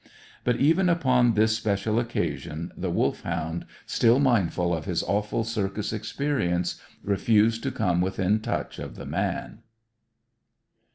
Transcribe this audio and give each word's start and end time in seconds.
But 0.43 0.55
even 0.55 0.89
upon 0.89 1.35
this 1.35 1.55
special 1.55 1.99
occasion 1.99 2.71
the 2.75 2.89
Wolfhound, 2.89 3.67
still 3.85 4.17
mindful 4.17 4.73
of 4.73 4.85
his 4.85 5.03
awful 5.03 5.43
circus 5.43 5.93
experience, 5.93 6.81
refused 7.03 7.61
to 7.61 7.71
come 7.71 8.01
within 8.01 8.39
touch 8.39 8.79
of 8.79 8.95
the 8.95 9.05
man. 9.05 9.59